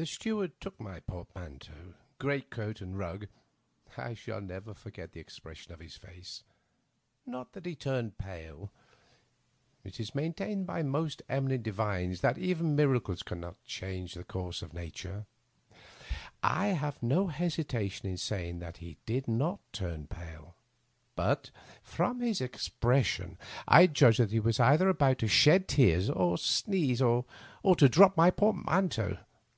The 0.00 0.06
steward 0.06 0.52
took 0.60 0.78
my 0.78 1.00
portmanteau, 1.00 1.94
great 2.20 2.50
coat, 2.50 2.80
and 2.80 2.96
rug. 2.96 3.26
I 3.96 4.14
shall 4.14 4.40
never 4.40 4.72
forget 4.72 5.10
the 5.10 5.18
expression 5.18 5.72
of 5.72 5.80
his 5.80 5.96
face. 5.96 6.44
Not 7.26 7.50
that 7.54 7.66
he 7.66 7.74
turned 7.74 8.16
pale. 8.16 8.70
It 9.82 9.98
is 9.98 10.14
maintained 10.14 10.68
by 10.68 10.82
the 10.82 10.88
most 10.88 11.22
eminent 11.28 11.64
divines 11.64 12.20
that 12.20 12.38
even 12.38 12.76
miracles 12.76 13.24
can 13.24 13.40
not 13.40 13.56
change 13.64 14.14
the 14.14 14.22
Digitized 14.22 14.26
by 14.28 14.38
VjOOQIC 14.38 14.58
22 14.60 14.62
TEE 14.62 14.62
UPPER 14.62 14.70
BEETK 14.70 15.28
coarse 15.32 15.82
of 15.82 15.90
natnre. 15.90 16.44
I 16.44 16.66
have 16.68 17.02
no 17.02 17.26
hesitation 17.26 18.08
in 18.08 18.16
saying 18.18 18.60
that 18.60 18.76
he 18.76 18.98
did 19.04 19.26
not 19.26 19.58
tnm 19.72 20.08
pale; 20.08 20.54
bnt, 21.16 21.50
from 21.82 22.20
his 22.20 22.40
expression, 22.40 23.36
I 23.66 23.88
judged 23.88 24.20
that 24.20 24.30
he 24.30 24.38
was 24.38 24.60
either 24.60 24.88
about 24.88 25.18
to 25.18 25.26
shed 25.26 25.66
tears, 25.66 26.06
to 26.06 26.36
sneeze, 26.38 27.02
or 27.02 27.24
to 27.76 27.88
drop 27.88 28.16
my 28.16 28.30
portmantean. 28.30 29.18